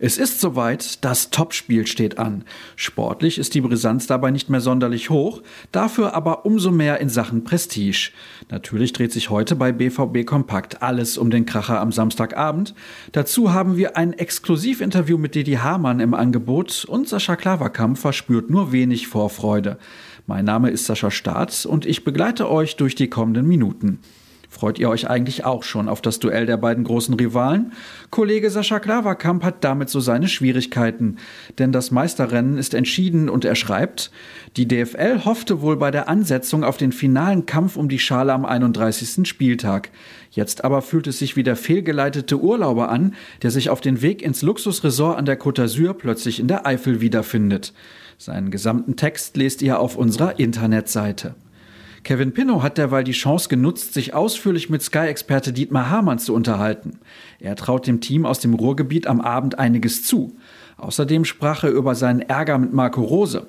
Es 0.00 0.16
ist 0.16 0.40
soweit, 0.40 1.04
das 1.04 1.30
Topspiel 1.30 1.84
steht 1.84 2.18
an. 2.18 2.44
Sportlich 2.76 3.36
ist 3.36 3.54
die 3.54 3.60
Brisanz 3.60 4.06
dabei 4.06 4.30
nicht 4.30 4.48
mehr 4.48 4.60
sonderlich 4.60 5.10
hoch, 5.10 5.42
dafür 5.72 6.14
aber 6.14 6.46
umso 6.46 6.70
mehr 6.70 7.00
in 7.00 7.08
Sachen 7.08 7.42
Prestige. 7.42 8.12
Natürlich 8.48 8.92
dreht 8.92 9.10
sich 9.10 9.28
heute 9.28 9.56
bei 9.56 9.72
BVB 9.72 10.24
Kompakt 10.24 10.82
alles 10.84 11.18
um 11.18 11.30
den 11.30 11.46
Kracher 11.46 11.80
am 11.80 11.90
Samstagabend. 11.90 12.76
Dazu 13.10 13.52
haben 13.52 13.76
wir 13.76 13.96
ein 13.96 14.12
Exklusivinterview 14.12 15.18
mit 15.18 15.34
Didi 15.34 15.54
Hamann 15.54 15.98
im 15.98 16.14
Angebot 16.14 16.84
und 16.84 17.08
Sascha 17.08 17.34
Klaverkamp 17.34 17.98
verspürt 17.98 18.50
nur 18.50 18.70
wenig 18.70 19.08
Vorfreude. 19.08 19.78
Mein 20.28 20.44
Name 20.44 20.70
ist 20.70 20.84
Sascha 20.84 21.10
Staats 21.10 21.66
und 21.66 21.86
ich 21.86 22.04
begleite 22.04 22.48
euch 22.48 22.76
durch 22.76 22.94
die 22.94 23.10
kommenden 23.10 23.48
Minuten. 23.48 23.98
Freut 24.50 24.78
ihr 24.78 24.88
euch 24.88 25.10
eigentlich 25.10 25.44
auch 25.44 25.62
schon 25.62 25.88
auf 25.88 26.00
das 26.00 26.20
Duell 26.20 26.46
der 26.46 26.56
beiden 26.56 26.82
großen 26.82 27.14
Rivalen? 27.14 27.72
Kollege 28.10 28.48
Sascha 28.48 28.80
Klaverkamp 28.80 29.44
hat 29.44 29.62
damit 29.62 29.90
so 29.90 30.00
seine 30.00 30.26
Schwierigkeiten, 30.26 31.18
denn 31.58 31.70
das 31.70 31.90
Meisterrennen 31.90 32.56
ist 32.56 32.72
entschieden 32.72 33.28
und 33.28 33.44
er 33.44 33.54
schreibt, 33.54 34.10
die 34.56 34.66
DFL 34.66 35.26
hoffte 35.26 35.60
wohl 35.60 35.76
bei 35.76 35.90
der 35.90 36.08
Ansetzung 36.08 36.64
auf 36.64 36.78
den 36.78 36.92
finalen 36.92 37.44
Kampf 37.44 37.76
um 37.76 37.90
die 37.90 37.98
Schale 37.98 38.32
am 38.32 38.46
31. 38.46 39.28
Spieltag. 39.28 39.90
Jetzt 40.30 40.64
aber 40.64 40.80
fühlt 40.80 41.06
es 41.06 41.18
sich 41.18 41.36
wie 41.36 41.42
der 41.42 41.56
fehlgeleitete 41.56 42.40
Urlauber 42.40 42.88
an, 42.88 43.14
der 43.42 43.50
sich 43.50 43.68
auf 43.68 43.82
den 43.82 44.00
Weg 44.00 44.22
ins 44.22 44.40
Luxusresort 44.40 45.18
an 45.18 45.26
der 45.26 45.38
Côte 45.38 45.62
d'Azur 45.62 45.92
plötzlich 45.92 46.40
in 46.40 46.48
der 46.48 46.66
Eifel 46.66 47.02
wiederfindet. 47.02 47.74
Seinen 48.16 48.50
gesamten 48.50 48.96
Text 48.96 49.36
lest 49.36 49.60
ihr 49.60 49.78
auf 49.78 49.94
unserer 49.96 50.40
Internetseite. 50.40 51.34
Kevin 52.08 52.32
Pinnow 52.32 52.62
hat 52.62 52.78
derweil 52.78 53.04
die 53.04 53.12
Chance 53.12 53.50
genutzt, 53.50 53.92
sich 53.92 54.14
ausführlich 54.14 54.70
mit 54.70 54.80
Sky-Experte 54.80 55.52
Dietmar 55.52 55.90
Hamann 55.90 56.18
zu 56.18 56.32
unterhalten. 56.32 57.00
Er 57.38 57.54
traut 57.54 57.86
dem 57.86 58.00
Team 58.00 58.24
aus 58.24 58.38
dem 58.40 58.54
Ruhrgebiet 58.54 59.06
am 59.06 59.20
Abend 59.20 59.58
einiges 59.58 60.04
zu. 60.04 60.34
Außerdem 60.78 61.26
sprach 61.26 61.64
er 61.64 61.70
über 61.70 61.94
seinen 61.94 62.22
Ärger 62.22 62.56
mit 62.56 62.72
Marco 62.72 63.02
Rose. 63.02 63.48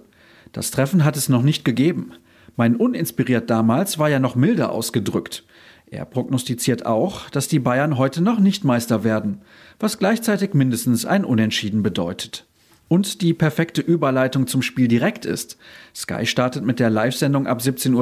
Das 0.52 0.72
Treffen 0.72 1.06
hat 1.06 1.16
es 1.16 1.30
noch 1.30 1.42
nicht 1.42 1.64
gegeben. 1.64 2.11
Mein 2.58 2.75
uninspiriert 2.75 3.50
damals 3.50 3.97
war 3.97 4.09
ja 4.09 4.19
noch 4.19 4.36
milder 4.36 4.73
ausgedrückt. 4.73 5.45
Er 5.89 6.03
prognostiziert 6.03 6.86
auch, 6.86 7.30
dass 7.30 7.47
die 7.47 7.59
Bayern 7.59 7.97
heute 7.97 8.19
noch 8.19 8.41
nicht 8.41 8.66
Meister 8.66 9.06
werden, 9.06 9.39
was 9.80 10.00
gleichzeitig 10.00 10.53
mindestens 10.53 11.06
ein 11.06 11.23
Unentschieden 11.23 11.81
bedeutet 11.81 12.48
und 12.90 13.22
die 13.22 13.34
perfekte 13.34 13.82
Überleitung 13.82 14.48
zum 14.48 14.62
Spiel 14.62 14.90
direkt 14.90 15.26
ist. 15.26 15.58
Sky 15.95 16.26
startet 16.26 16.66
mit 16.66 16.82
der 16.82 16.90
Live-Sendung 16.90 17.48
ab 17.48 17.62
17.30 17.62 17.94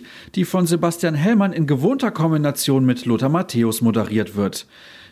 Uhr, 0.00 0.06
die 0.34 0.44
von 0.44 0.66
Sebastian 0.66 1.14
Hellmann 1.14 1.54
in 1.54 1.66
gewohnter 1.66 2.10
Kombination 2.10 2.84
mit 2.84 3.06
Lothar 3.06 3.30
Matthäus 3.30 3.80
moderiert 3.80 4.36
wird. 4.36 4.66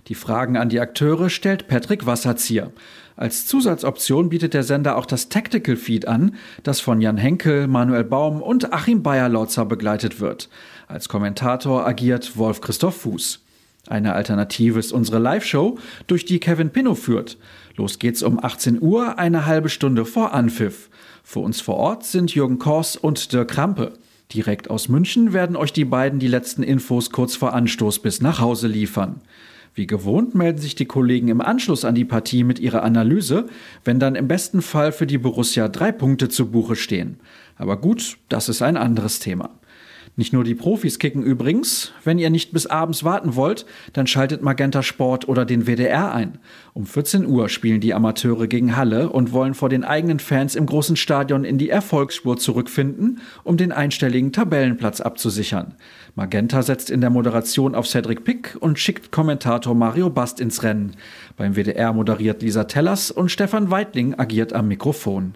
Die 0.08 0.14
Fragen 0.14 0.58
an 0.58 0.68
die 0.68 0.80
Akteure 0.80 1.30
stellt 1.30 1.66
Patrick 1.66 2.04
Wasserzieher. 2.04 2.72
Als 3.16 3.46
Zusatzoption 3.46 4.28
bietet 4.28 4.52
der 4.54 4.64
Sender 4.64 4.96
auch 4.96 5.06
das 5.06 5.28
Tactical 5.28 5.76
Feed 5.76 6.08
an, 6.08 6.34
das 6.64 6.80
von 6.80 7.00
Jan 7.00 7.16
Henkel, 7.16 7.68
Manuel 7.68 8.04
Baum 8.04 8.42
und 8.42 8.72
Achim 8.72 9.02
Bayer-Lotzer 9.02 9.64
begleitet 9.64 10.20
wird. 10.20 10.48
Als 10.88 11.08
Kommentator 11.08 11.86
agiert 11.86 12.36
Wolf 12.36 12.60
Christoph 12.60 13.02
Fuß. 13.02 13.43
Eine 13.86 14.14
Alternative 14.14 14.78
ist 14.78 14.92
unsere 14.92 15.18
Live-Show, 15.18 15.78
durch 16.06 16.24
die 16.24 16.40
Kevin 16.40 16.70
Pinnow 16.70 16.98
führt. 16.98 17.36
Los 17.76 17.98
geht's 17.98 18.22
um 18.22 18.42
18 18.42 18.80
Uhr, 18.80 19.18
eine 19.18 19.46
halbe 19.46 19.68
Stunde 19.68 20.04
vor 20.06 20.32
Anpfiff. 20.32 20.88
Für 21.22 21.40
uns 21.40 21.60
vor 21.60 21.76
Ort 21.76 22.04
sind 22.04 22.34
Jürgen 22.34 22.58
Kors 22.58 22.96
und 22.96 23.32
Dirk 23.32 23.50
Krampe. 23.50 23.92
Direkt 24.32 24.70
aus 24.70 24.88
München 24.88 25.32
werden 25.32 25.56
euch 25.56 25.72
die 25.72 25.84
beiden 25.84 26.18
die 26.18 26.28
letzten 26.28 26.62
Infos 26.62 27.10
kurz 27.10 27.36
vor 27.36 27.52
Anstoß 27.52 27.98
bis 27.98 28.20
nach 28.20 28.40
Hause 28.40 28.68
liefern. 28.68 29.20
Wie 29.74 29.86
gewohnt 29.86 30.34
melden 30.34 30.58
sich 30.58 30.76
die 30.76 30.86
Kollegen 30.86 31.28
im 31.28 31.40
Anschluss 31.40 31.84
an 31.84 31.96
die 31.96 32.04
Partie 32.04 32.44
mit 32.44 32.60
ihrer 32.60 32.84
Analyse, 32.84 33.48
wenn 33.84 33.98
dann 33.98 34.14
im 34.14 34.28
besten 34.28 34.62
Fall 34.62 34.92
für 34.92 35.06
die 35.06 35.18
Borussia 35.18 35.68
drei 35.68 35.90
Punkte 35.90 36.28
zu 36.28 36.50
Buche 36.50 36.76
stehen. 36.76 37.18
Aber 37.56 37.76
gut, 37.76 38.16
das 38.28 38.48
ist 38.48 38.62
ein 38.62 38.76
anderes 38.76 39.18
Thema. 39.18 39.50
Nicht 40.16 40.32
nur 40.32 40.44
die 40.44 40.54
Profis 40.54 41.00
kicken 41.00 41.24
übrigens. 41.24 41.92
Wenn 42.04 42.20
ihr 42.20 42.30
nicht 42.30 42.52
bis 42.52 42.66
abends 42.66 43.02
warten 43.02 43.34
wollt, 43.34 43.66
dann 43.94 44.06
schaltet 44.06 44.42
Magenta 44.42 44.84
Sport 44.84 45.28
oder 45.28 45.44
den 45.44 45.66
WDR 45.66 46.14
ein. 46.14 46.38
Um 46.72 46.86
14 46.86 47.26
Uhr 47.26 47.48
spielen 47.48 47.80
die 47.80 47.94
Amateure 47.94 48.46
gegen 48.46 48.76
Halle 48.76 49.08
und 49.08 49.32
wollen 49.32 49.54
vor 49.54 49.68
den 49.68 49.82
eigenen 49.82 50.20
Fans 50.20 50.54
im 50.54 50.66
großen 50.66 50.94
Stadion 50.94 51.44
in 51.44 51.58
die 51.58 51.68
Erfolgsspur 51.68 52.36
zurückfinden, 52.36 53.20
um 53.42 53.56
den 53.56 53.72
einstelligen 53.72 54.32
Tabellenplatz 54.32 55.00
abzusichern. 55.00 55.74
Magenta 56.14 56.62
setzt 56.62 56.90
in 56.90 57.00
der 57.00 57.10
Moderation 57.10 57.74
auf 57.74 57.88
Cedric 57.88 58.22
Pick 58.22 58.56
und 58.60 58.78
schickt 58.78 59.10
Kommentator 59.10 59.74
Mario 59.74 60.10
Bast 60.10 60.38
ins 60.38 60.62
Rennen. 60.62 60.92
Beim 61.36 61.56
WDR 61.56 61.92
moderiert 61.92 62.40
Lisa 62.40 62.64
Tellers 62.64 63.10
und 63.10 63.32
Stefan 63.32 63.68
Weidling 63.72 64.14
agiert 64.14 64.52
am 64.52 64.68
Mikrofon. 64.68 65.34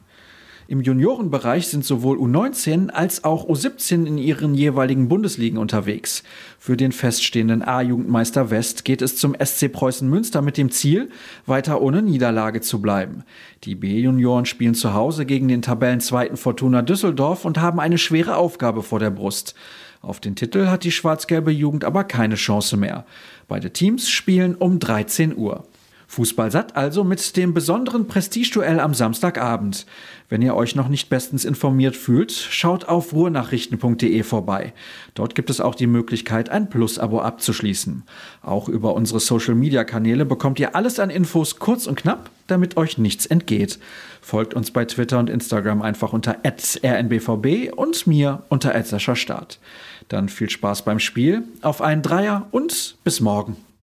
Im 0.70 0.82
Juniorenbereich 0.82 1.68
sind 1.68 1.82
sowohl 1.82 2.18
U19 2.18 2.90
als 2.90 3.24
auch 3.24 3.48
U17 3.48 4.04
in 4.04 4.18
ihren 4.18 4.54
jeweiligen 4.54 5.08
Bundesligen 5.08 5.56
unterwegs. 5.56 6.22
Für 6.58 6.76
den 6.76 6.92
feststehenden 6.92 7.62
A-Jugendmeister 7.62 8.50
West 8.50 8.84
geht 8.84 9.00
es 9.00 9.16
zum 9.16 9.34
SC 9.42 9.72
Preußen 9.72 10.06
Münster 10.06 10.42
mit 10.42 10.58
dem 10.58 10.70
Ziel, 10.70 11.08
weiter 11.46 11.80
ohne 11.80 12.02
Niederlage 12.02 12.60
zu 12.60 12.82
bleiben. 12.82 13.24
Die 13.64 13.76
B-Junioren 13.76 14.44
spielen 14.44 14.74
zu 14.74 14.92
Hause 14.92 15.24
gegen 15.24 15.48
den 15.48 15.62
Tabellenzweiten 15.62 16.36
Fortuna 16.36 16.82
Düsseldorf 16.82 17.46
und 17.46 17.58
haben 17.58 17.80
eine 17.80 17.96
schwere 17.96 18.36
Aufgabe 18.36 18.82
vor 18.82 18.98
der 18.98 19.10
Brust. 19.10 19.54
Auf 20.02 20.20
den 20.20 20.36
Titel 20.36 20.66
hat 20.66 20.84
die 20.84 20.92
schwarz-gelbe 20.92 21.50
Jugend 21.50 21.86
aber 21.86 22.04
keine 22.04 22.34
Chance 22.34 22.76
mehr. 22.76 23.06
Beide 23.48 23.72
Teams 23.72 24.10
spielen 24.10 24.54
um 24.54 24.80
13 24.80 25.34
Uhr. 25.34 25.64
Fußball 26.10 26.50
satt 26.50 26.74
also 26.74 27.04
mit 27.04 27.36
dem 27.36 27.52
besonderen 27.52 28.08
Prestigeduell 28.08 28.80
am 28.80 28.94
Samstagabend. 28.94 29.84
Wenn 30.30 30.41
ihr 30.41 30.56
euch 30.56 30.74
noch 30.74 30.88
nicht 30.88 31.10
bestens 31.10 31.44
informiert 31.44 31.96
fühlt, 31.96 32.32
schaut 32.32 32.86
auf 32.86 33.12
ruhrnachrichten.de 33.12 34.22
vorbei. 34.22 34.72
Dort 35.14 35.34
gibt 35.34 35.50
es 35.50 35.60
auch 35.60 35.74
die 35.74 35.86
Möglichkeit, 35.86 36.48
ein 36.48 36.70
Plus-Abo 36.70 37.20
abzuschließen. 37.20 38.04
Auch 38.41 38.70
über 38.70 38.94
unsere 38.94 39.20
Social-Media-Kanäle 39.20 40.24
bekommt 40.24 40.58
ihr 40.58 40.74
alles 40.74 40.98
an 40.98 41.10
Infos 41.10 41.58
kurz 41.58 41.86
und 41.86 41.96
knapp, 41.96 42.30
damit 42.46 42.78
euch 42.78 42.96
nichts 42.96 43.26
entgeht. 43.26 43.78
Folgt 44.22 44.54
uns 44.54 44.70
bei 44.70 44.86
Twitter 44.86 45.19
und 45.19 45.28
Instagram 45.28 45.82
einfach 45.82 46.14
unter 46.14 46.38
rnbvb 46.42 47.70
und 47.76 48.06
mir 48.06 48.44
unter 48.48 48.75
Start. 48.88 49.60
Dann 50.08 50.30
viel 50.30 50.48
Spaß 50.48 50.82
beim 50.86 51.00
Spiel, 51.00 51.42
auf 51.60 51.82
einen 51.82 52.00
Dreier 52.00 52.46
und 52.50 52.96
bis 53.04 53.20
morgen. 53.20 53.67